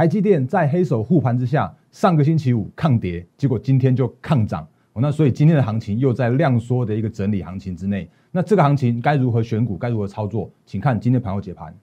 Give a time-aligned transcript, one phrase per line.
[0.00, 4.66] 台积电在黑手护盘之下，上个星期五抗跌，结果今天就抗涨。
[4.94, 8.08] 那所以今天的行情又在量缩的一个整理行情之内。
[8.32, 10.50] 那这个行情该如何选股，该如何操作？
[10.64, 11.74] 请看今天盘后解盘。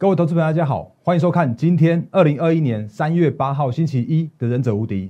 [0.00, 5.08] 各位投资朋友，大家好，欢迎收看今天二零二一年三月八号星期一的《忍者无敌》。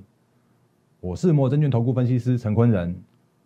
[0.99, 2.93] 我是摩证券投顾分析师陈坤仁。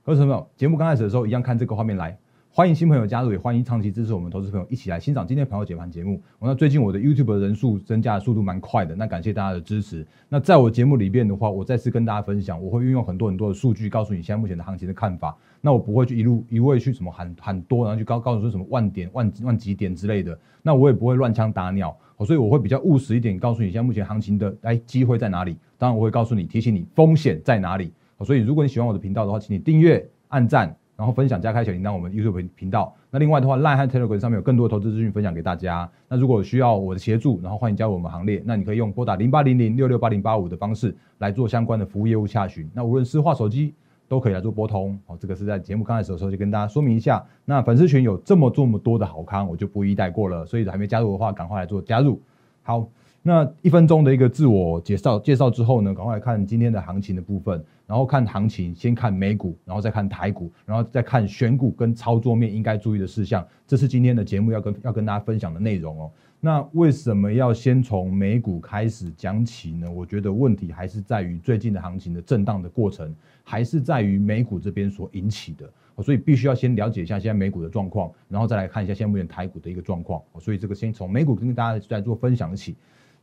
[0.03, 2.17] 各位朋友，节目刚开始的时候，一样看这个画面来。
[2.57, 6.23] 欢迎新朋友加入，也欢迎长期支持我们投资朋友一起来欣赏今天朋友解盘节目。
[6.39, 10.07] 那最近我的 YouTube 的人数增加的速度蛮快的，那感谢大家的支持。
[10.29, 15.37] 那在我节目里边的话，我再次跟大家分享，我会运用很多很多的数据，告诉你现在目前的行情的看法。
[15.61, 20.39] 那我不会去一路一味去什么喊喊多，然后去告告诉说什么万点万万几点之类的。
[20.63, 21.93] 那我也不会乱枪打鸟，
[22.25, 25.57] 所以我会比较务实一点，告诉你现在目前行情的哎机会在哪里。
[25.77, 27.93] 当然我会告诉你，提醒你风险在哪里。
[28.25, 30.73] 所以如果你喜欢我的频道的话，请你订阅、按赞。
[30.97, 32.95] 然后分享加开小铃铛，我们 YouTube 频道。
[33.11, 35.91] 那另外的话，Line 和 Telegram 上面有更多投资资讯分享给大家。
[36.09, 38.43] 那如果需要我的协助，然后欢迎加入我们行列。
[38.45, 42.69] 那你可以用拨打零八零零六六八零八五的方式来做相关的服务业务洽询。
[42.73, 43.75] 那无论是话手机
[44.09, 44.99] 都可以来做拨通。
[45.07, 47.25] 好，这个是在节目刚开始的时候就跟大家说明一下。
[47.45, 50.47] 那粉丝群有这么这么多的好康，我就不一带过了。
[50.47, 52.21] 所以还没加入的话，赶快来做加入。
[52.63, 52.87] 好。
[53.27, 63.43] 那一分钟的一个自我介绍介绍之后呢，赶快来看今天的行情的部分，然后看行情，先看美股，然后再看台股，然后再看选股跟操作面应该注意的事项。
[63.67, 66.11] 这是今天的节目要跟要跟大家分享的内容哦。
[66.39, 69.91] 那为什么要先从美股开始讲起呢？
[69.91, 73.11] 我觉得问题还是在于最近的行情的震荡的过程，
[73.43, 75.67] 还是在于美股这边所引起的，
[76.03, 80.21] 所以必须要先了解一下现在美股的状况，然后再来看一下现在目前台股的一个状况。
[80.39, 82.77] 所以这个先从美股跟大家再做分享起。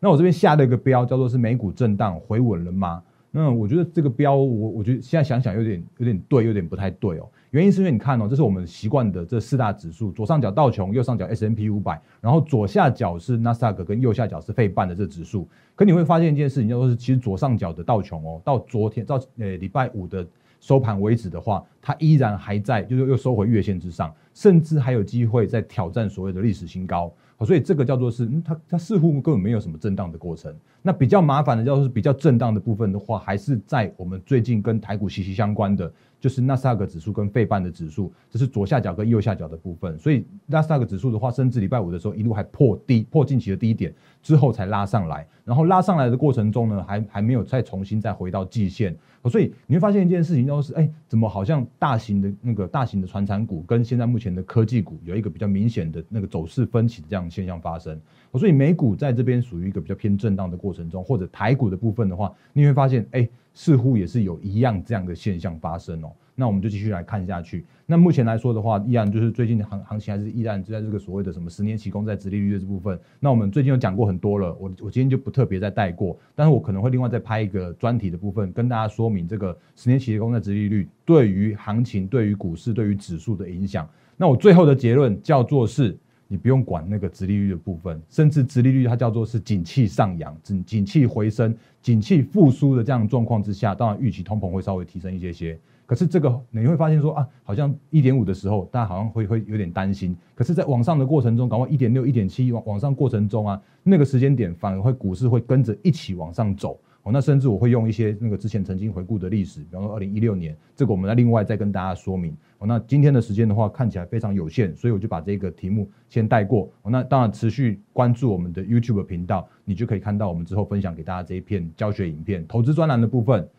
[0.03, 3.03] 那我这边下了一个标，叫做是美股震荡回稳了吗？
[3.29, 7.29] 那我觉得这个标，我我觉得现在想想有点有点对，有点不太对哦。
[7.51, 15.47] 原因是因为你看哦，这是我们习惯的这四大指数，左上角道琼，右上角 S M P 五百，然后左下角是纳斯达克，跟右下角是费半的这指数。
[15.75, 20.27] 可你会发现一件事情，叫做是其实左上角的道琼哦，到昨天到呃礼拜五的
[20.59, 27.13] 收盘为止的话，它依然还在，就是又收回月线之上，甚至还有机会在挑战所谓的历史新高。
[27.45, 30.53] 所以这个叫做是，它它似乎根本没有什么震荡的过程。
[30.81, 35.91] 那比较麻烦的叫做是比较震荡的部分的话，还是在我们最近跟台股息息相关的。
[36.21, 39.97] 就是纳斯达克指数跟费半的指数，这是左下角跟右下角的部分。
[39.97, 45.27] 所以纳斯达克指数的话，甚至礼拜五的时候一路还破低，破近期的低点之后才拉上来。
[45.43, 48.95] 然后拉上来的过程中呢，还还没有再重新再回到季线。
[49.25, 57.99] 所以你会发现一件事情，就是哎，怎么好像大型的那个大型的船产股跟现在目前的科技股有一个比较明显的那个走势分歧的这样现象发生。
[58.35, 63.27] 所以美股在这边属于一个比较偏震荡的过程中，或者台股的部分的话，你会发现哎。
[63.53, 67.65] 似乎也是有一样这样的现象发生哦，那我们就继续来看下去。
[67.85, 72.97] 那目前来说的话，依然就是最近的行行情还是依然就在这个所谓的什么十年期公债殖利率的这部分。
[73.19, 83.87] 那我们最近有讲过很多了，我我今天就不特别再带过，但是我可能会另外再拍一个专题的部分，跟大家说明这个十年期的公债殖利率对于行情、对于股市、对于指数的影响。
[84.15, 85.97] 那我最后的结论叫做是。
[86.31, 95.59] 你不用管那个殖利率的部分，甚至殖利率它叫做是景气上扬、景景气回升、景气复苏的这样状况之下，当然预期通膨会稍微提升一些些。
[95.85, 100.15] 可是这个你会发现说啊，好像一点五的时候，大家好像会会有点担心。
[100.33, 106.79] 可是，在往上的过程中，搞到一点六、一点七往往上过程中啊，那个时间点反而会股市会跟着一起往上走。
[107.03, 112.35] 哦，那甚至我会用一些那个之前曾经回顾的历史，比方说二零一六年，这个我们再另外再跟大家说明。
[112.59, 116.71] 哦，那今天的时间的话看起来非常有限，所以我就把这个题目先带过。
[116.83, 123.49] 哦，那当然持续关注我们的 YouTube 频道，你就可以看到我们之后分享给大家这一片教学影片、投资专栏的部分。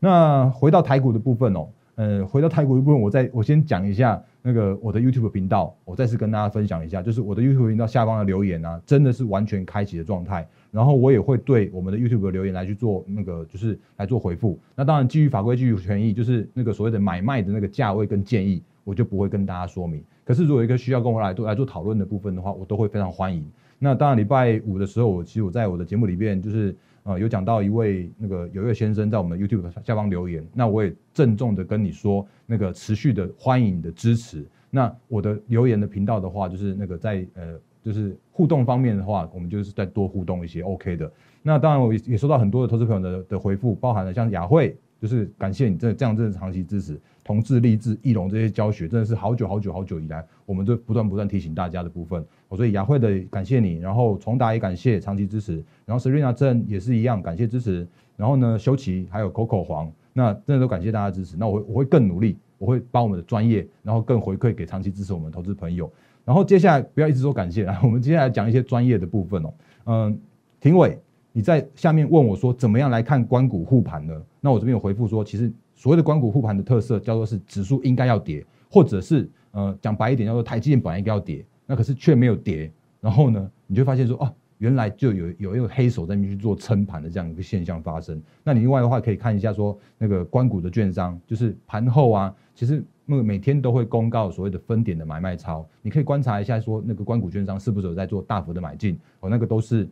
[0.00, 10.48] 那回到台股的部分哦，呃，回到台股的部分，我再我先讲一下那个我的 YouTube 频道，我再次跟大家分享一下，就是我的 YouTube 频道下方的留言啊，真的是完全开启的状态。
[10.70, 14.58] 然后我也会对我们的 YouTube 的留言来去做那个，就是来做回复。
[14.74, 20.04] 那当然基于法规、基于权益，就是那个所谓的买卖的那个价位跟建议，我就不会跟大家说明。
[20.24, 23.44] 可是如果一个需要跟我来做来做讨论的部分的话，我都会非常欢迎。
[23.78, 34.46] 那当然礼拜五的时候，我其实我在我的节目里边就是呃有讲到一位那个有一位先生在我们 YouTube 下方留言，那我也郑重的跟你说那个持续的欢迎你的支持。
[34.70, 37.58] 那我的留言的频道的话，就是那个在呃。
[37.80, 41.10] 就是互动方面的话，我们就是再多互动一些，OK 的。
[41.42, 46.96] 那当然，我也也收到很多的投资朋友的的回复，包含了像雅慧，就是感谢你这这样这长期支持。
[47.24, 52.24] 同志励志、翼龙这些教学，真的是好久好久好久以来，我们都不断不断提醒大家的部分。
[52.56, 57.84] 所以雅慧的感谢你，然后重达也感谢长期支持，然后 Serena 正也是一样感谢支持，
[58.16, 61.36] 然后呢修齐还有 Coco 黄，那真的都感谢大家支持。
[61.36, 65.90] 那我会我会更努力，我会把我们的专业，然后更回馈给长期支持我们投资朋友。
[66.28, 69.54] 然后接下来不要一直说感谢啊， 我们接下来讲一些专业的部分哦。
[69.86, 70.20] 嗯，
[70.60, 70.98] 庭伟。
[71.32, 74.14] 你在下面问我说怎么样来看关谷护盘呢？
[74.40, 82.70] 那我这边有回复说，其实所谓的关谷护盘的特色叫做是指数应该要跌，或者是呃讲白一点叫做台积电本来应该要跌，那可是却没有跌，
[83.00, 88.22] 然后呢，你就发现说哦，原来就有有一个黑手在那边去做撑盘的这样一个现象发生。
[88.44, 99.88] 那你另外的话可以看一下说那个关谷的券商，就是盘后啊，其实那个每天都会公告所谓的分点的买卖超，你可以观察一下说那个关谷券商是不是有在做大幅的买进，哦，那个都是。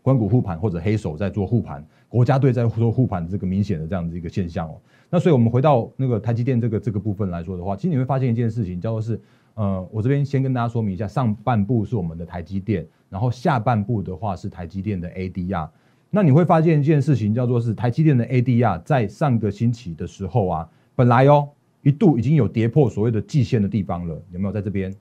[0.00, 4.80] 关谷护盘或者黑手在做护盘，国家队在做护盘，这个明显的这样子一个现象哦。
[5.10, 9.20] 那所以我们回到那个台积电这个这个部分来说的话，其实你会发现一件事情，叫做是，
[9.54, 15.68] 呃，我这边先跟大家说明一下，上半部是我们的台积电，然后下半部的话是台积电的 ADR。
[16.10, 21.48] 那你会发现一件事情，叫做是台积电的 ADR 在上个星期的时候啊，本来哦
[21.82, 24.94] 一度已经有跌破所谓的季线的地方了，有没有在这边？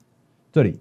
[0.52, 0.80] 这里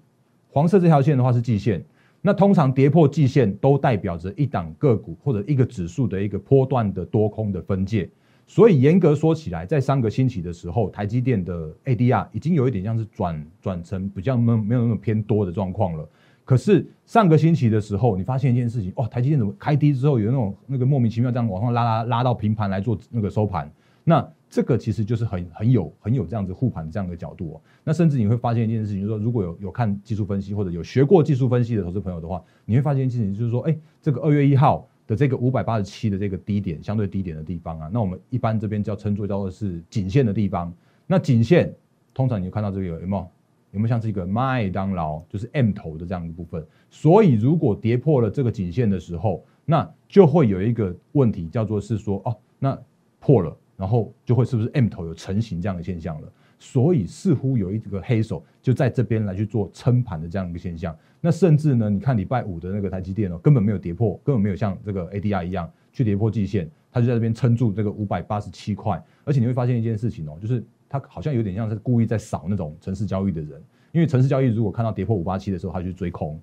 [0.49, 1.83] 黄色这条线的话是季线。
[2.19, 8.09] 那通常跌破季线都代表着一档个股或者一个指数的一个波段的多空的分界，
[8.47, 16.09] 所以严格说起来，在上个星期的时候，台积电的 ADR 已经有一点像是转转成比较没没有那么偏多的状况了。
[16.47, 23.69] 可是上个星期的时候，你发现一件事情，哦，台积电怎么开低之后有那种那个莫名其妙这样往上拉拉拉到平盘来做那个收盘？
[24.05, 27.61] 那这个其实就是很很有很有这样子护盘这样的角度哦。
[27.83, 40.73] 那甚至你会发现一件事情，就是说如果有有看技术分析或者有学过技术分析的投资朋友的话，你会发现一件事情，就是说，哎，这个二月一号的这个五百八十七的这个低点，相对低点的地方啊，那我们一般这边叫称作叫做是颈线的地方。
[41.05, 41.75] 那颈线
[42.13, 43.27] 通常你看到这个有没有
[43.77, 46.65] 有没有像是一个麦当劳，就是 M 头的这样一部分。
[46.89, 52.77] 所以如果跌破了这个颈线的时候，那就会有一个问题叫做是说，哦，那
[53.19, 53.55] 破了。
[53.77, 56.27] 然后就会是不是 M 头有成型这样的现象了？
[56.57, 60.97] 所以似乎有一个黑手就在这边来去做撑盘的这样一个现象。
[61.21, 68.99] 那甚至呢，你看礼拜五的那个台积电哦，根本没有跌破，根本没有像这个 ADR 一样去跌破季线，它就在这边撑住这个五百八十七块。
[69.23, 73.61] 而且你会发现一件事情哦，就是它好像有点像是故意在扫那种城市交易的人，
[73.91, 76.39] 因为城市交易如果看到跌破五八七的时候，他就追空。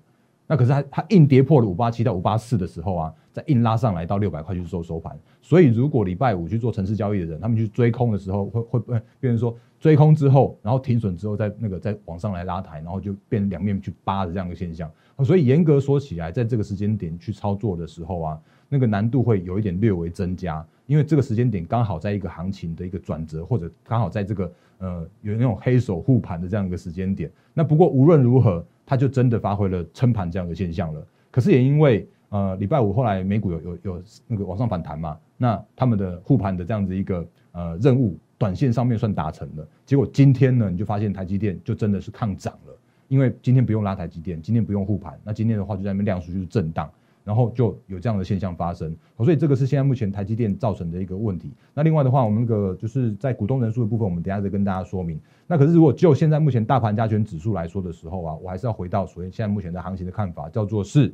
[0.47, 5.17] 那可是他他硬跌破了五八七到五八四的时候啊，再硬拉上来到六百块去做收盘。
[5.41, 14.87] 所以如果礼拜五去做城市交易的人，他们去追空的时候，会会不会变成说追空之后，然后停损之后再那个再往上来拉抬，然后就变两面去扒的这样一个现象。
[15.23, 18.39] 所以严格说起来，在这个时间点去操作的时候啊，
[18.69, 27.31] 那个难度会有一点略微增加，因为这个时间点刚好在一个行情的一个转折，或者刚好在这个呃有那种黑手护盘的这样一个时间点。
[27.53, 28.65] 那不过无论如何。
[28.87, 31.03] 它就真的发挥了撑盘这样的现象了。
[31.31, 39.67] 可是也因为呃礼拜五后来美股有有有那个往上反弹嘛，那他们的护盘的这样子一个呃任务，短线上面算达成了。
[39.87, 42.77] 结果今天呢，你就发现台积电就真的是抗涨了，
[43.07, 46.87] 因为今天不用拉台积电，今天不用护盘，那今天的话就在那边量数就是震荡。
[47.25, 51.51] 然后就有这样的现象发生，所以这个是现在目前台积电造成的一个问题。
[51.73, 55.19] 那另外的话，我们那个就是在股东人数的部分，我们等下再跟大家说明。
[55.47, 61.11] 那可是如果就现在目前大盘加权指数来说的时候啊，我还是要回到所谓现在目前的行情的看法，叫做是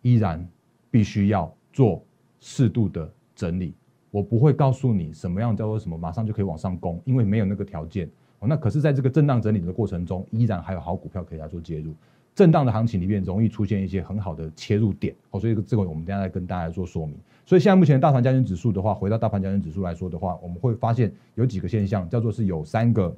[0.00, 0.44] 依然
[0.90, 2.02] 必须要做
[2.40, 3.74] 适度的整理。
[4.10, 8.10] 我不会告诉你什么样叫做什么马上就可以往上攻，因为没有那个条件。
[8.40, 11.92] 那可是在这个震荡整理的过程中，依然还有好股票可以来做介入。
[12.38, 17.16] 震荡的行情里面容易出现一些很好的切入点，哦，所以这个我们等下再跟大家做说明。
[17.44, 23.16] 所以现在目前大盘加权指数的话，回到大盘加权指数来说的话，我们会发现有几个现象，叫做是有三个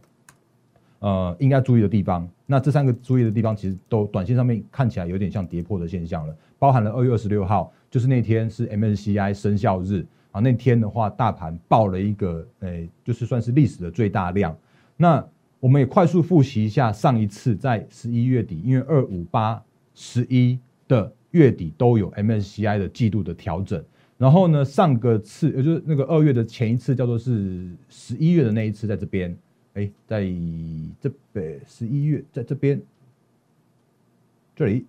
[1.00, 2.26] 呃应该注意的地方。
[2.46, 6.34] 那这三个注意的地方，其实都短线上面看起来有点像跌破的现象了。
[6.58, 14.56] 包含了二月二十六号，就是那天是 MNCI 生效日啊，那天的话大盘爆了一个，诶，就是算是历史的最大量。
[14.96, 15.22] 那
[15.60, 19.62] 我们也快速复习一下上一次在十一月底，因为二五八
[19.94, 23.84] 十一的月底都有 MSCI 的季度的调整，
[24.18, 29.36] 然后呢，上个次也就是那个二月的前一次叫做是十一月的那一次，在这边，
[29.74, 30.22] 哎，在
[31.00, 32.80] 这边十一月在这边。
[34.56, 34.84] 这里。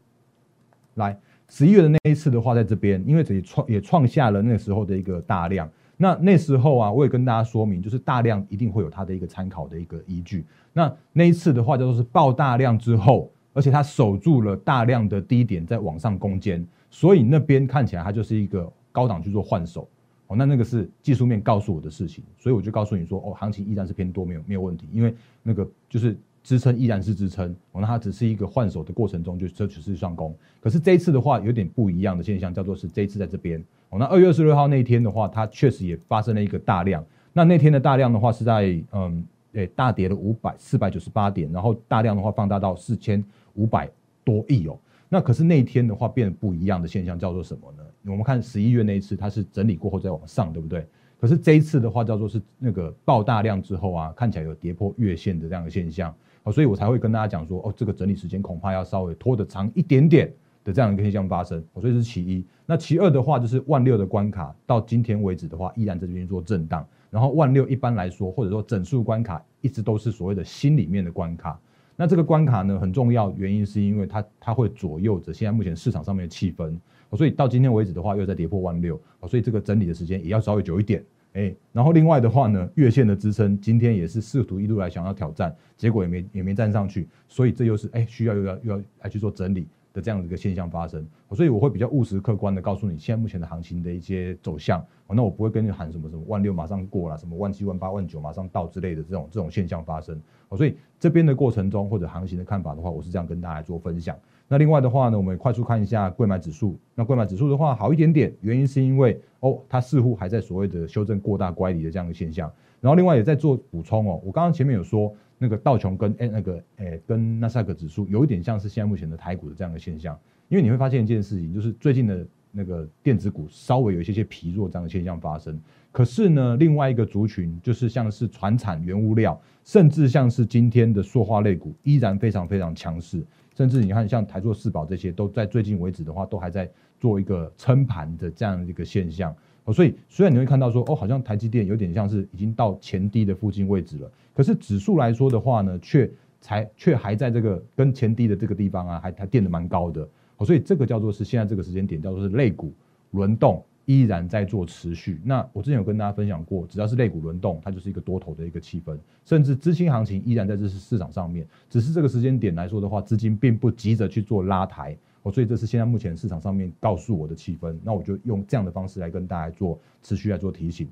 [0.95, 5.69] 来十一月的那一次的话，在这边，因为这里创也创下了那时候的一个大量。
[6.01, 10.43] 那那时候啊，我也跟大家说明，就是大量一定会有它的一个参考的一个依据。
[10.73, 19.87] 那那一次的话，叫做是爆大量之后，而且它守住了大量的低点，在往上攻坚，所以那边看起来它就是一个高档去做换手。
[20.25, 43.89] 哦，那那个是技术面告诉我的事情，所以我就告诉你说，哦，行情依然是偏多，没有没有问题，因为那个就是支撑依然是支撑，哦，那它只是一个换手的过程中就这只是上攻，可是这一次的话有点不一样的现象，叫做是这一次在这边，哦，那二月二十六号那一天的话，它确实也发生了一个大量，那那天的大量的话是在嗯，诶大跌了五百四百九十八点，然后大量的话放大到四千五百
[44.23, 44.77] 多亿哦。
[45.07, 47.83] 那可是那天的话，变得不一样的现象叫做什么呢？
[48.05, 50.87] 我们看十一月那一次，它是整理过后再往上，对不对？
[51.19, 60.33] 可是这一次的话，叫做是那个爆大量之后啊，看起来有跌破月线的这样的现象，哦，所以我才会跟大家讲说，哦，这个整理时间恐怕要稍微拖得长一点点
[60.63, 61.63] 的这样一个现象发生。
[61.75, 62.45] 所以这是其一。
[62.65, 66.85] 那其二的话，就是万六的关卡到今天为止的话，依然在这边做震荡。
[67.09, 71.59] 然后万六一般来说，或者说整数关卡，一直都是所谓的心里面的关卡。
[71.97, 76.73] 那这个关卡呢很重要，原因是因为它它会左右着现在目前市场上面的气氛，
[77.15, 89.67] 所以到今天为止的话又在跌破万六，所以这个整理的时间也要稍微久一点，哎，然后另外的话呢，月线的支撑今天也是试图一路来想要挑战，结果也没也没站上去，所以这又是哎需要又要又要来去做整理。
[89.93, 94.81] 的这样的一个现象发生，所以我会比较务实客观的告诉你现在目前的行情的一些走向。
[95.09, 100.17] 那我不会跟你喊什么什么万六马上过了，什么万七万八万九马上到之类的这种这种现象发生。
[100.55, 104.17] 所以这边的过程中或者行情的看法的话，我是这样跟大家做分享。
[104.51, 106.77] 那另外的话呢，我们快速看一下贵买指数。
[106.93, 112.51] 那贵买指数的话好一点点，原因是因为哦，它似乎还在所谓的修正过大乖离的这样的现象。
[112.81, 115.15] 然后另外也在做补充哦，我刚刚前面有说。
[115.43, 120.15] 那个道琼跟诶那个诶跟纳斯达克指数有一点像是现在目前的台股的这样的现象，
[120.49, 125.59] 因为你会发现一件事情，就是最近的那个电子股稍微有一些些疲弱这样的现象发生。
[125.91, 133.21] 可是呢，另外一个族群就是像是船产原物料，甚至像是今天的塑化类股依然非常非常强势，
[133.55, 136.69] 甚至你看像台塑四宝这些都在最近为止的话，都还在
[136.99, 139.35] 做一个撑盘的这样一个现象。
[139.73, 150.07] 所以虽然你会看到说，哦，好像台积电有点像是已经到前低的附近位置了，可是指数来说的话呢，却才却还在这个跟前低的这个地方啊，还还垫的蛮高的。
[150.43, 152.73] 所以这个叫做是现在这个时间点叫做是类股
[153.11, 155.19] 轮动依然在做持续。
[155.25, 164.97] 那我之前有跟大家分享过，只要是类股轮动，它就是一个多头的一个气氛，甚至资金行情依然在这是市场上面，只是这个时间点来说的话，资金并不急着去做拉抬。
[165.23, 170.89] 哦，所以这是现在目前市场上面告诉我的气氛，那我就用这样的方式来跟大家做持续来做提醒。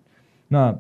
[0.48, 0.78] 那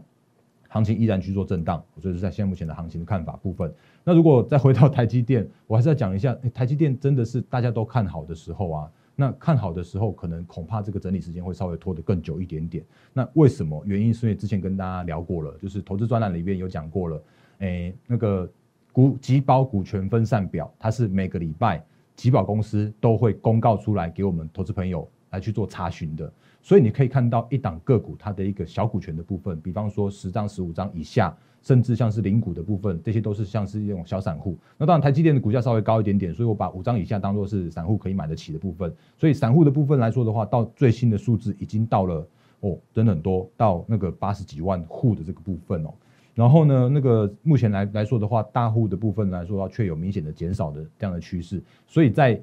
[0.67, 3.73] 行情依然去做震荡，所以是在现在目前的行情的看法部分。
[4.03, 8.91] 那如果再回到台积电，我还是要讲一下，台积电真的是大家都看好的时候啊。
[9.19, 12.85] 那看好的时候，可能恐怕这个整理时间会稍微拖得更久一点点。
[13.11, 13.83] 那为什么？
[13.85, 17.23] 原因是因为之前跟大家聊过了，就是投资专栏里面有讲过了，
[17.57, 18.49] 诶，那个
[18.93, 21.83] 股集保股权分散表，它是每个礼拜。
[22.15, 34.57] 集保公司都会公告出来给我们投资朋友来去做查询的，所以你可以看到一档个股它的一个小股权的部分，比方说十张、十五张以下，甚至像是零股的部分，这些都是像是这种小散户。
[34.77, 38.93] 那当然台积电的股价稍微高一点点，所以我把五张以下当做是散户可以买得起的部分。
[39.17, 42.27] 所以散户的部分来说的话，到最新的数字已经到了
[42.61, 45.93] 哦，真的很多，到那个八十几万户的这个部分哦。
[46.35, 51.61] 然后呢，那个目前来来说的话，大户的部分来说，却有明显的减少的这样的趋势。
[51.85, 52.39] 所以在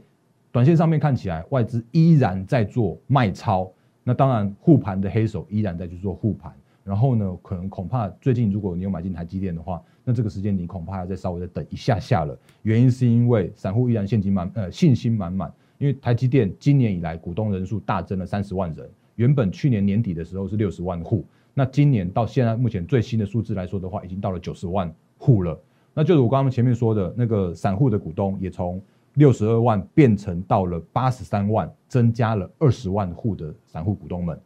[0.52, 3.70] 短线上面看起来，外资依然在做卖超。
[4.04, 6.52] 那当然，护盘的黑手依然在去做护盘。
[6.86, 12.38] 然后呢，可能恐怕最近如果你有买进台积电的话，那这个时间你恐怕要再稍微再等一下下了。
[12.62, 21.24] 原因是因为散户依然现金满呃信心满满，因为台积电今年以来股东人数大增了三十万人，原本去年年底的时候是六十万户。
[21.52, 25.60] 那今年到现在目前最新的数字来说的话，已经到了九十万户了。
[25.92, 28.80] 那就是我刚刚前面说的那个散户的股东也从
[29.14, 34.38] 六十二万变成到了八十三万，增加了二十万户的散户股东们。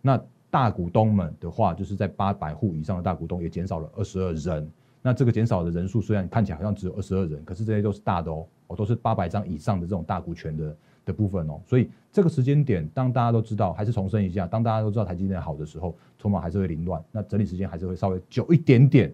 [0.00, 4.70] 那大股东们的话，就是在八百户以上的大股东也减少了二十二人。
[5.02, 10.76] 那这个减少的人数虽然看起来好像只有二十二人，可是这些都是大的哦，哦都是八百张以上的这种大股权的。
[11.08, 19.10] 的部分哦，所以这个时间点，当大家都知道，还是重申一下，当大家都知道台积电好的时候，筹码还是会凌乱，那整理时间还是会稍微久一点点。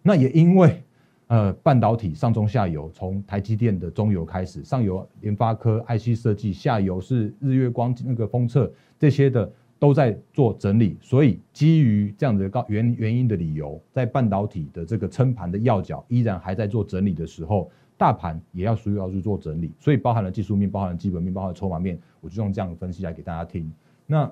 [0.00, 0.82] 那也因为，
[1.26, 17.70] 呃，半导体上中下游，从台积电的中游开始，上游联发科、IC 设计，下游是日月光那个封测这些的都在做整理，所以基于这样的高原原因的理由，在半导体的这个撑盘的要角依然还在做整理的时候。
[17.96, 23.72] 大盘也要需要去做整理，所以包含了技术面、包含了基本面、包含了筹码面，我就用这样的分析来给大家听。
[24.04, 24.26] 那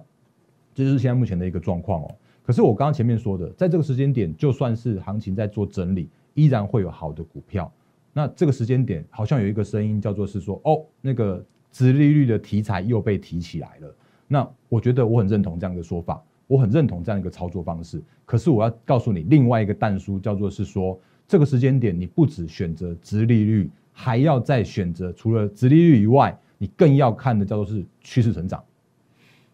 [0.74, 2.14] 这就是现在目前的一个状况哦。
[2.42, 7.72] 可是我刚刚前面说的，在这个时间点，就算是行情在做整理，依然会有好的股票。
[8.12, 13.94] 那这个时间点，好像有一个声音叫做是说，哦，那个殖利率的题材又被提起来了。
[14.32, 16.22] 那我觉得我很认同这样的说法。
[16.46, 18.02] 我很认同这样一个操作方式。
[18.24, 20.98] 可是我要告诉你，另外一个弹书叫做是说，
[21.28, 28.62] 这个时间点你不只选择直利率，还要再选择除了直利率以外，你更要看的叫做是趋势成长。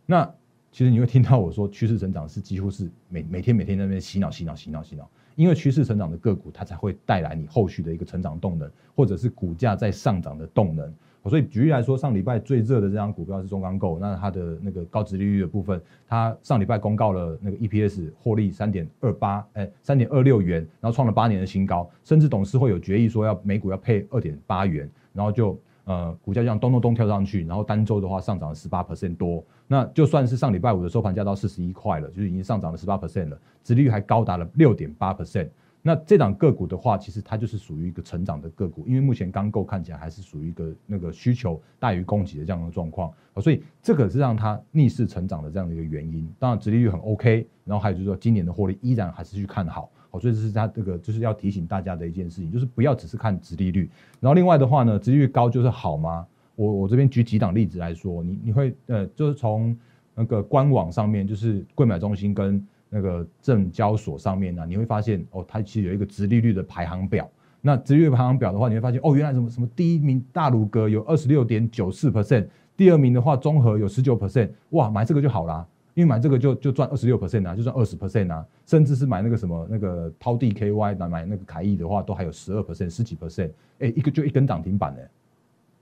[0.06, 0.24] 那
[0.70, 5.08] 其实你会听到我说，趋势成长是几乎是每每天每天在那边洗脑洗脑洗脑洗脑。
[5.34, 10.92] 因为趋势成长的个股，它才会带来你后续的一个成长动能，或者是股价在上涨的动能。
[11.24, 25.58] 所以举例来说，上礼拜最热的这张股票是中钢构，那它的那个高值利率的部分，它上礼拜公告了那个 EPS 获利三点二八，哎，三点二六元，然后创了八年的新高，甚至董事会有决议说要每股要配二点八元，然后就。
[25.84, 35.48] 呃，股价这样咚咚咚跳上去，然后单周的话上涨了十八 percent 多，那就算是上礼拜五的收盘价到四十一块了，就是已经上涨了十八 percent 了，殖利率还高达了六点八 percent。
[35.88, 46.30] 那这档个股的话，其实它就是属于一个成长的个股，因为目前刚够看起来还是属于一个那个需求大于供给的这样的状况啊，所以这个是让它逆势成长的这样的一个原因。
[46.38, 49.90] 当然，殖利率很 OK，然后还有就是说今年的获利依然还是去看好。
[50.10, 53.90] 好，所以这是它这个就是要提醒大家的一件事情，就是不要只是看殖利率。
[54.20, 56.26] 然后另外的话呢，殖利率高就是好吗？
[56.54, 59.74] 我我这边举几档例子来说，你你会呃，就是从
[60.14, 67.28] 那个官网上面，就是柜买中心跟那个证交所上面呢，你会发现哦，它其实有一个殖利率的排行表。
[67.60, 75.66] 那殖利率排行表的话，你会发现哦，原来什么什么第一名大鲁阁有二十六点九四 percent，第二名的话综合有十九 percent，哇，买这个就好啦。
[75.94, 85.00] 因为买这个就就赚二十六 percent 啊，就赚二十 percent 啊，甚至是买那个什么那个涛地 KY 买买那个凯翼的话，都还有十二 percent 十几 percent，哎，一个就一根涨停板呢。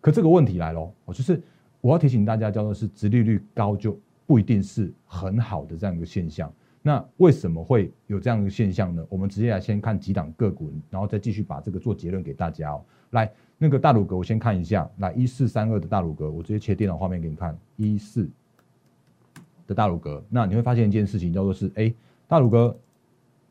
[0.01, 1.39] 可这个问题来咯，我就是
[1.83, 6.51] 我要提醒大家，叫做是殖利率高就不一定是很好的这样一个现象。
[6.87, 9.05] 那为什么会有这样的现象呢？
[9.09, 12.85] 我们直接来先看几档个股，然后再继续把这个做结论给大家哦。
[13.11, 13.29] 来，
[13.59, 18.31] 那个大鲁格我先看一下，来一四三二的大鲁格，我直接切电脑画面给你看，一四。
[19.67, 21.93] 的大鲁格，那你会发现一件事情，叫做是，哎，
[22.29, 22.79] 大鲁格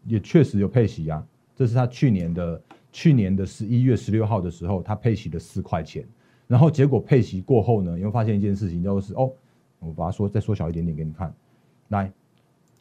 [0.05, 6.07] 也确实有配息啊，这是他去年的去年的十一月十六号的时候，他配息了四块钱，
[6.47, 9.29] 然后结果配息过后呢，你会发现一件事情，叫做是，哦，
[9.79, 11.33] 我把它缩再缩小一点点给你看，
[11.89, 12.09] 来，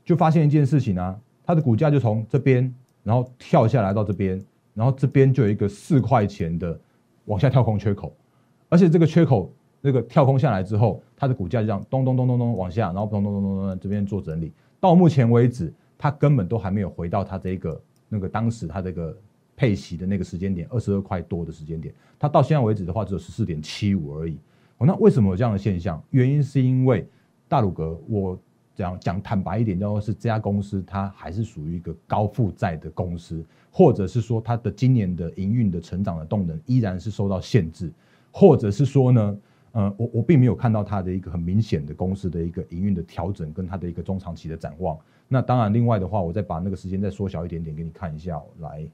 [0.04, 4.40] 就发现一件事情啊，它的股价就从这边，然后跳下来到这边，
[4.74, 6.78] 然后这边就有一个四块钱的
[7.24, 8.14] 往下跳空缺口，
[8.68, 9.52] 而且这个缺口。
[9.86, 14.50] 那个跳空下来之后，它的股价就这样咚咚咚咚咚往下，然后咚咚咚咚咚这边做整理。
[14.80, 19.14] 到目前为止，它根本都还没有回到它这个那个当时它这个
[19.54, 21.94] 配息的那个时间点，二十二块多的时间点。
[22.18, 24.38] 它到现在为止的话，只有十四点七五而已。
[24.78, 26.02] 哦，那为什么有这样的现象？
[26.08, 27.06] 原因是因为
[27.46, 28.38] 大鲁格，我
[28.74, 37.92] 讲讲坦白一点，就是这家公司它还是属于一个高负债的公司，或者是说它的今年的营运的成长的动能依然是受到限制，
[38.30, 39.38] 或者是说呢？
[39.72, 44.96] 呃，我我并没有看到它的一个很明显的公司的一个营运的调整跟它的一个中长期的展望。
[45.26, 48.40] 那当然，另外的话，我再把那个时间再缩小一点点给你看一下。
[48.60, 48.86] 来，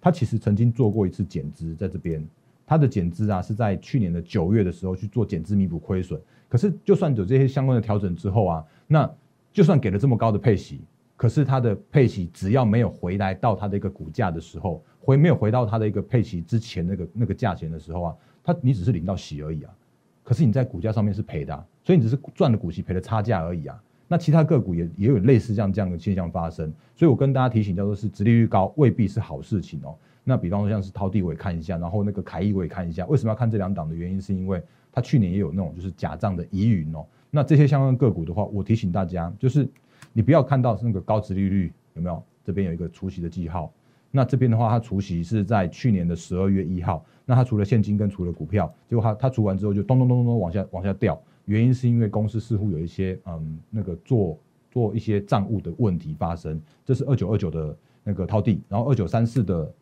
[0.00, 2.24] 它其实曾经做过一次减资，在这边，
[2.66, 6.20] 它的减资啊是在去年的九月的时候去做减资弥补亏损。
[6.48, 9.10] 可是，就算有这些相关的调整之后啊，那
[9.52, 10.82] 就算给了这么高的配息，
[11.16, 19.74] 可是它的配息只要没有回来到它的一个股价的时候，回没有回到它的一个配息之前那个那个价钱的时候啊，它你只是领到息而已啊。
[20.22, 23.82] 可是你在股价上面是赔的，所以你只是赚了股息，赔了差价而已啊。
[24.08, 29.96] 那其他个股也也有类似这样这样的现象发生，所以我跟大家提醒，叫做是殖利率高未必是好事情哦。
[30.24, 33.04] 那比方说像是涛地我也看一下，然后那个凯翼我也看一下。
[33.06, 37.04] 为什么要看这两档的原因，是因为它去年也有那种就是假账的疑云哦。
[37.30, 39.68] 那这些相关个股的话，我提醒大家，就是
[40.12, 42.22] 你不要看到是那个高值利率有没有？
[42.44, 43.72] 这边有一个除息的记号。
[44.10, 47.04] 那这边的话，它除息是在去年的十二月一号。
[47.24, 51.18] 那它除了现金跟除了股票，结果它它除完之后就咚咚咚咚咚往下往下掉。
[51.46, 54.38] 原因是因为公司似乎有一些嗯那个做
[54.70, 56.60] 做一些账务的问题发生。
[56.84, 59.72] 这是二九二九的那个套地，然后二九三四的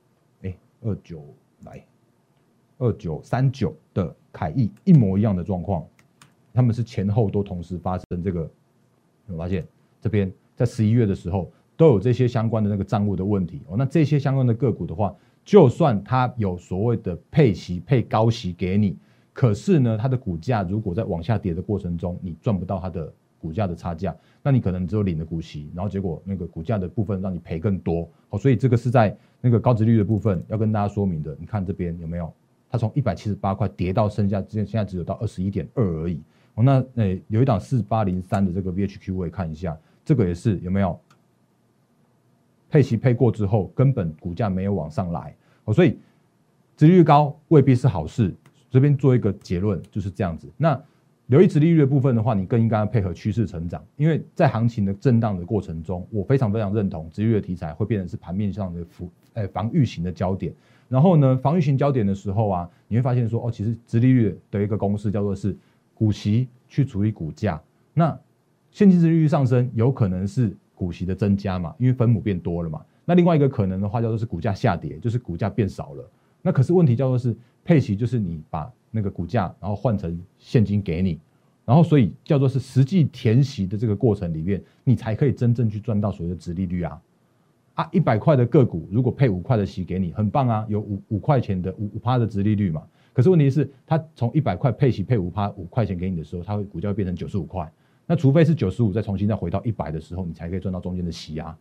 [0.80, 1.24] 二九
[1.64, 1.84] 来
[2.78, 5.86] 二九三九的凯翼一模一样的状况，
[6.52, 8.50] 他们是前后都同时发生这个。
[9.28, 9.66] 有发现
[10.00, 11.50] 这边在十一月的时候。
[11.76, 15.16] 都有这些相关的那个账务的问题哦，那这些相关的个股的话，
[15.46, 18.98] 就算它有所谓的配息配高息给你，
[19.32, 31.36] 可是呢，它的股价如果在往下跌的过程中，你赚不到它的股价的差价，那你可能只有领了股息，然后结果那个股价的部分让你赔更多好，所以这个是在那个高值率的部分要跟大家说明的。
[31.40, 32.32] 你看这边有没有？
[32.70, 36.22] 它从一百七十八块跌到剩下，现现在只有到二十一点二而已
[36.54, 36.62] 哦。
[36.62, 40.98] 那诶，有一档四八零三的这个 VHQ 我也看一下，这个也是有没有？
[42.70, 45.98] 配息配过之后，根本股价没有往上来，哦，所以，
[46.76, 48.32] 殖率高未必是好事。
[48.70, 50.48] 这边做一个结论就是这样子。
[50.56, 50.80] 那
[51.30, 60.52] 留意殖利率的部分的话，你更应该配合趋势成长，因为在行情的震荡的过程中，我非常非常认同殖利率的题材会变成是盘面上的防诶防御型的焦点。
[60.88, 65.56] 然后呢，防御型焦点的时候啊，你会发现说哦，其实殖利率的一个公式叫做是
[65.94, 67.62] 股息去除以股价。
[67.94, 68.18] 那
[68.72, 72.84] 现金值利率上升，有可能是股息的增加嘛，因为分母变多了嘛。
[73.04, 76.10] 那另外一个可能的话叫做是股价下跌，就是股价变少了。
[76.42, 81.18] 那可是问题叫做是配息，就是你把那个股价然后换成现金给你，
[81.64, 87.00] 然后所以叫做是实际填息的这个过程里面，你才可以真正去赚到所谓的殖利率啊。
[87.74, 92.82] 啊，一百块的个股如果配五块的息给你，很棒啊，有五五块钱的五五趴的殖利率嘛。
[93.12, 97.70] 可是问题是，它从一百块配息配五趴五块钱给你的时候，它会股价会变成九十五块。
[98.06, 101.56] 那除非是九十五再重新再回到一百的时候，你才可以赚到中间的息啊。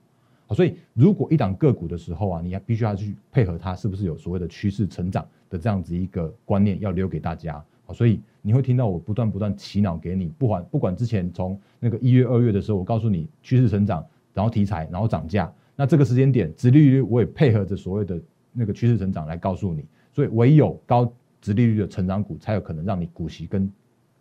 [0.54, 7.64] 所以如果一档个股的时候啊，你要必须要去配合它是不是有所谓的趋势成长的这样子一个观念要留给大家。
[7.86, 15.52] 好，所以你会听到我不断不断洗脑给你，不管不管之前从那个一月二月的时候，我告诉你趋势成长，然后题材，然后涨价。
[15.76, 18.20] 那这个时间点，殖利率我也配合着所谓的
[18.52, 23.72] 那个趋势成长来告诉你，所以唯有高殖利率的成长股才有可能让你股息跟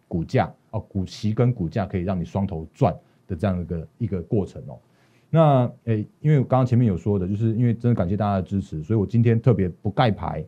[0.07, 2.95] 股价哦，股息跟股价可以让你双头赚
[3.27, 4.79] 的这样一个一个过程哦。
[5.31, 10.45] 那诶，因为我刚刚前面有说的，就是因为真的感谢大家的支持，所以我今天特别不盖牌，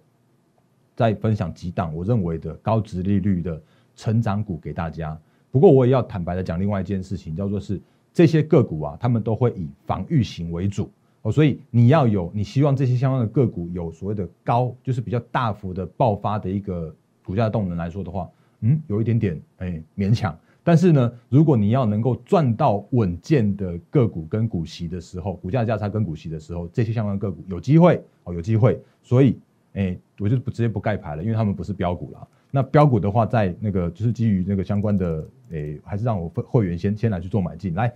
[0.96, 3.60] 再分享几档我认为的高值利率的
[3.94, 5.18] 成长股给大家。
[5.50, 7.80] 不过我也要坦白的讲另外一件事情，叫做是
[8.12, 10.90] 这些个股啊，他们都会以防御型为主。
[11.22, 20.34] 哦，所以你要有，你希望这些相关的个股有所谓的高，就是比较大幅的爆发的一个股价动能来说的话，嗯，有一点点哎勉强。
[20.70, 28.80] 但是呢，如果你要能够赚到稳健的个股跟股息的时候，股价价差跟股息的时候，这些相关个股有机会哦，有机会。
[29.02, 29.36] 所以
[29.72, 32.28] 哎，我就不直接不盖牌了，因为他们不是标股了。
[32.52, 37.92] 那标股的话，在那个就是基于那个相关的哎，还是让我会会员先先来去做买进来。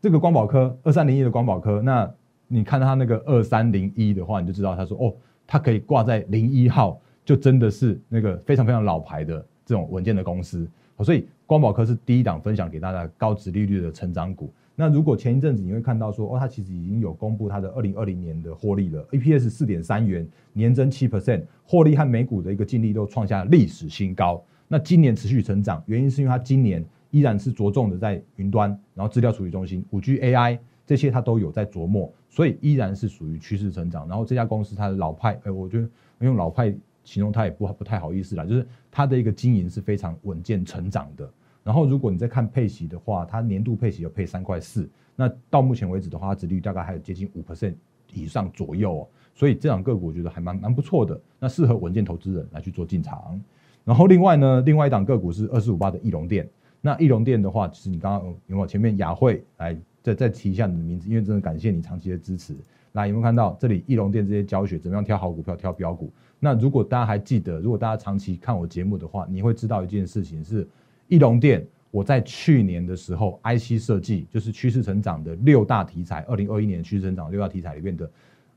[0.00, 2.08] 这个光宝科二三零一的光宝科那。
[2.48, 5.12] 你看它那个二三零一的话，你就知道他说哦，
[5.48, 10.64] 它可以挂在零一号，就真的是那个非常非常老牌的这种稳健的公司。
[11.02, 14.52] 所以光宝科是第一档分享给大家高值利率的成长股。
[14.74, 24.42] 那如果前一阵子你会看到说哦，它其实已经有公布它的二零二零年的获利了，EPS 四点三元，年增七 percent，获利和每股的一个净利都创下历史新高。
[24.68, 30.58] 那今年持续成长，原因是因为它今年依然是着重的在云端，然后资料处理中心、五 G AI。
[30.84, 34.06] 这些它都有在琢磨，所以依然是属于趋势成长。
[34.06, 35.88] 然后这家公司它的老派，哎，我觉得
[36.20, 36.72] 用老派
[37.06, 41.26] 形容它也不不太好意思啦，就是它的一个经营是非常稳健成长的。
[41.62, 47.74] 然后如果你在看配息的话，它年度配息有配三块四，那到目前为止的话，殖率大概还有接近五 percent
[48.12, 49.08] 以上左右哦。
[49.34, 53.40] 所以这两个股我觉得还蛮蛮不错的，那适合稳健投资人来去做进场。
[53.84, 56.48] 然后另外呢，另外一档个股是二四五八的翼龙店。
[56.80, 59.76] 那翼龙店的话，其实你刚刚有没有前面雅慧来？
[60.02, 62.54] 再再提一下你的名字，因为真的感谢你长期的支持。
[62.92, 66.12] 那有没有看到这里翼龙店这些教学，怎么样挑好股票、挑标股？
[66.38, 70.66] 那如果大家还记得，如果大家长期看我节目的话，你会知道一件事情是，
[71.08, 78.06] 翼龙店我在去年的时候，IC 设计就是趋势成长的六大题材，二零二一年趋势成长六大题材里面的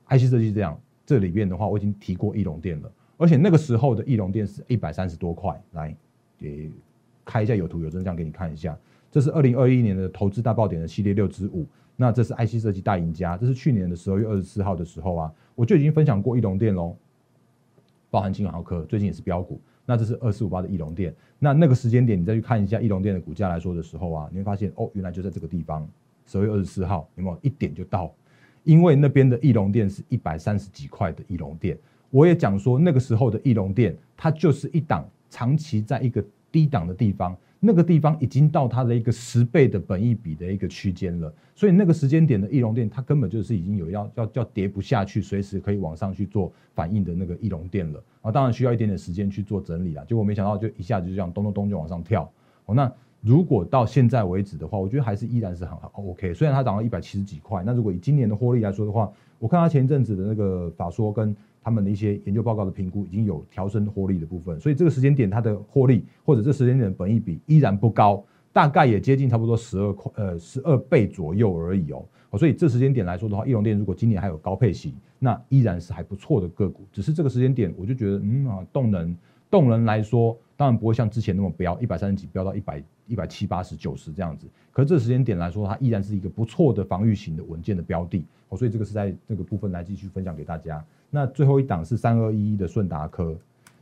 [0.09, 5.95] IC 设计这样，这里边的话我已经提过翼龙店了，而且那个时候的翼龙店是一百三十多块，来
[6.37, 6.69] 给
[7.23, 8.77] 开一下有图有真相给你看一下。
[9.09, 11.65] 这是二零二一年的投资大爆点的系列六之五，
[11.95, 16.95] 那这是 IC 设计大赢家，这是去年的十二月二十四号的时候啊，我就已经分享过翼龙店喽，
[18.09, 25.87] 包含金豪科，最近也是标股，那这是二四五八的翼龙店，那那个时间点你再去看一下翼龙店的股价来说的时候啊，你会发现哦，原来就在这个地方，
[26.25, 28.13] 十二月二十四号有没有一点就到？
[28.63, 31.77] 因为那边的翼龙店是一百三十几块的翼龙店，
[32.09, 37.35] 我也讲说那个时候的翼龙店，它就是一档长期在一个低档的地方。
[37.61, 48.31] 那个地方已经到它的一个十倍的本益比的一个区间了，所以那个时间点的翼龙店，它根本就是已经有要要要跌不下去，随时可以往上去做反应的那个翼龙店了啊！
[48.31, 50.05] 当然需要一点点时间去做整理啦。
[50.07, 52.31] 结果没想到就一下子就这样咚咚咚就往上跳
[52.65, 52.73] 哦。
[52.73, 52.89] 那
[53.21, 56.33] 如果到现在为止的话，我觉得还是依然是很 OK。
[56.33, 61.35] 虽然它涨到一百七十几块，那如果以今年的获利来说的话，我看它前一阵子的那个法说跟。
[61.61, 72.05] 他们的一些研究报告的评估已经有调升获利的部分，所以这个时间点它的获利或者这时间点的本益比依然不高，大概也接近差不多十二块呃十二倍左右而已哦。
[72.37, 76.85] 所以这时间点来说的话，翼龙店如果今年还有高配息，那依然是还不错的个股。
[76.91, 79.17] 只是这个时间点，我就觉得嗯啊，动能
[79.49, 84.47] 动能来说，当然不会像之前那么飙一百三十几飙到一百一百七八十九十这样子。
[84.71, 88.23] 可是这时间点来说，它依然是一个不错的防御型的稳健的标的。
[88.49, 90.85] 哦，所以这个是在这个部分来继续分享给大家。
[91.09, 93.35] 那最后一档是三二一一的顺达科，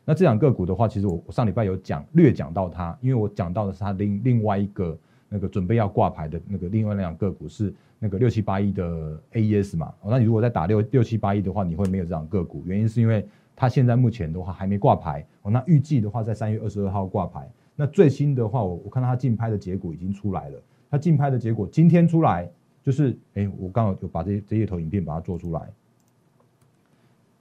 [0.06, 9.94] 那这两个股的话，其实我我上礼拜有讲略讲到它，因为我讲到的是它另另外一个那个准备要挂牌的那个另外两个股是那个六七八一的 AES 嘛。
[10.02, 15.26] 哦，那你如果再打六六七八一的话，你会没有这两个股，原因是因为它现在目前的话还没挂牌。
[15.42, 17.50] 哦，那预计的话在三月二十二号挂牌。
[17.76, 20.60] 那最新的话，我我看到它竞拍的结果已经出来了。
[20.90, 22.50] 它竞拍的结果今天出来，
[22.82, 25.70] 就是哎，我刚好有把这这一头影片把它做出来。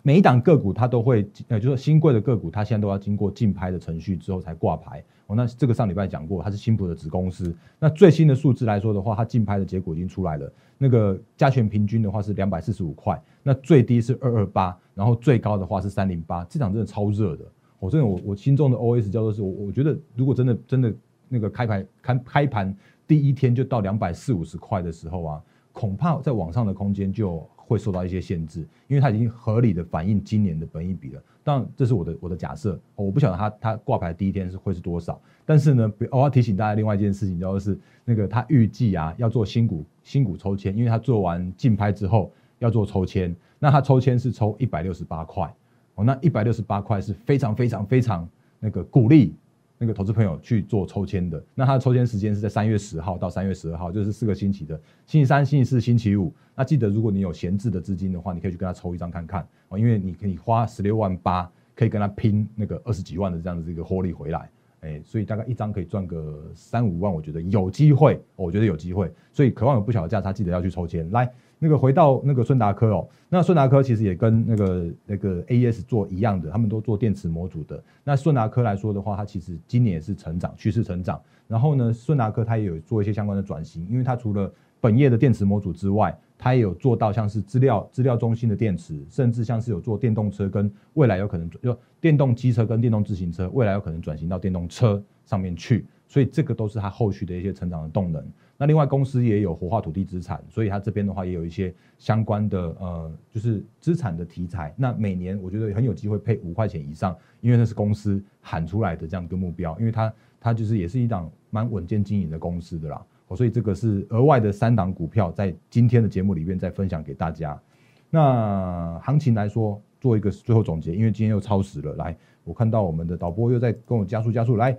[0.06, 5.02] 每一档个股它都会，呃，就是新贵的个股，它现在都要经过竞拍的程序之后才挂牌。
[5.26, 7.52] 哦，那这个上礼拜讲过，它是新普的子公司。
[7.76, 10.48] 那最新的数字来说的话，它竞拍的结果已经出来了。
[10.78, 16.44] 那个加权平均的话是两百四十五块，那最低是二二八，然后最高的话是三零八。
[16.44, 17.44] 这档真的超热的。
[17.80, 20.94] 我真的，我我心中的 OS 叫做是，我我觉得如果真的真的
[21.28, 22.76] 那个开盘开开盘
[23.08, 25.42] 第一天就到两百四五十块的时候啊，
[25.72, 27.44] 恐怕在网上的空间就。
[27.66, 31.22] 会受到一些限制，因为它已经合理的反映今年的本益比了。
[31.42, 35.20] 当然，这是我的我的假设，我不晓得它它挂牌第一天是会是多少。
[35.44, 45.52] 但是呢，我要提醒大家另外一件事情，就是那个它预计啊要做新股新股抽签，因为它做完竞拍之后要做抽签，那它抽签是抽一百六十八块
[45.94, 49.34] 哦，那一百六十八块是非常非常非常那个鼓励。
[49.78, 54.74] 那个投资朋友去做抽签的，那他的抽签时间是在三月十号到三月十二号，就是四个星期的，
[55.06, 56.32] 星期三、星期四、星期五。
[56.54, 71.30] 那记得，如果你有闲置的资金的话，你可以去跟他抽一张看看哦，因为你可以花十六万八，可以跟他拼那个二十几万的这样子一个获利回来，哎，所以大概一张可以赚个三五万，我觉得有机会，我觉得有机会，所以渴望有不小的价差，记得要去抽签来。
[71.58, 77.82] 那个回到那个顺达科哦，那顺达科其实也跟那个那个 AES 做一样的，他们都做电池模组的。
[78.04, 81.20] 那顺达科来说的话，它其实今年也是成长趋势成长。
[81.48, 95.86] 然后呢，顺达科它也有做一些相关的转型，因为它除了本业的电池模组之外，它也有做到像是资料资料中心的电池，甚至像是有做电动车跟未来有可能就电动机车跟电动自行车，未来有可能转型到电动车上面去。
[96.06, 98.24] 所以这个都是它后续的一些成长的动能。
[98.58, 104.74] 那另外公司也有活化土地资产，所以它这边的话也有一些相关的呃，就是资产的题材。
[104.76, 113.04] 那每年我觉得很有机会配五块钱以上，因为那是公司喊出来的这样一个目标，因为它它就是也是一档蛮稳健经营的公司的啦。
[113.34, 117.60] 所以这个是额外的三档股票在今天的节目里面再分享给大家。
[118.08, 121.92] 那行情来说做一个最后总结，因为今天又超时了。
[121.96, 124.78] 来，我看到我们的导播又在跟我加速加速，来，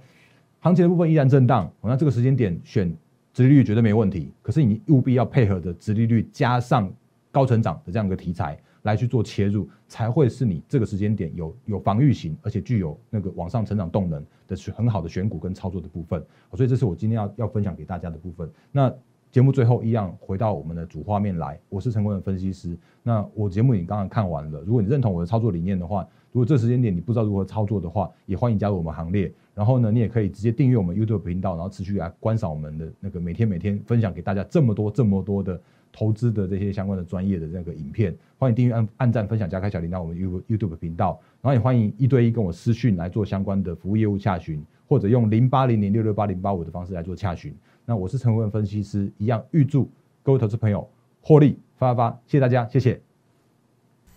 [0.68, 2.94] 行情的部分依然震荡，那这个时间点选。
[3.34, 6.92] 殖利率绝对没问题，可是你务必要配合的殖利率加上
[7.32, 16.20] 高成长的这样一个题材来去做切入，才会是你这个时间点有有防御型，而且具有那个往上成长动能的很好的选股跟操作的部分。
[16.56, 18.50] 所以这是我今天要要分享给大家的部分。
[18.72, 18.92] 那
[19.30, 22.76] 节目最后一样回到我们的主画面来，我是成功的分析师。
[23.04, 26.02] 那我节目你刚刚看完了，如果你认同我的操作理念的话，
[26.32, 29.32] 如果这时间点你不知道如何操作的话，也欢迎加入我们行列。
[29.58, 35.60] 然后呢，你也可以直接订阅我们 YouTube 频道，然后持续来观赏我们的那个每天每天分享给大家这么多这么多的
[35.92, 38.16] 投资的这些相关的专业的那个影片。
[38.38, 41.20] 欢迎订阅、按按赞、分享、加开小铃铛，我们 You YouTube 频道。
[41.42, 47.52] 然后也欢迎一对一跟我私讯来做相关的服务业务洽询，或者用零八零零六六八零八五的方式来做洽询。
[47.84, 49.90] 那我是陈文分析师，一样预祝
[50.22, 50.88] 各位投资朋友
[51.20, 52.20] 获利发发发！
[52.28, 53.02] 谢谢大家，谢谢。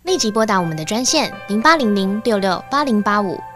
[0.05, 3.39] 立即拨打我们的专线零八零零六六八零八五。